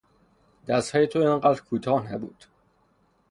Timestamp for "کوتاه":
1.61-2.13